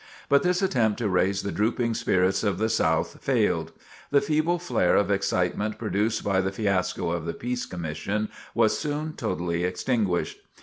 But 0.29 0.41
this 0.41 0.63
attempt 0.63 0.97
to 0.97 1.07
raise 1.07 1.43
the 1.43 1.51
drooping 1.51 1.93
spirits 1.93 2.43
of 2.43 2.57
the 2.57 2.69
South 2.69 3.19
failed. 3.21 3.71
The 4.09 4.19
feeble 4.19 4.57
flare 4.57 4.95
of 4.95 5.11
excitement 5.11 5.77
produced 5.77 6.23
by 6.23 6.41
the 6.41 6.51
fiasco 6.51 7.11
of 7.11 7.25
the 7.25 7.35
Peace 7.35 7.67
Commission 7.67 8.29
was 8.55 8.75
soon 8.75 9.13
totally 9.13 9.63
extinguished. 9.63 10.39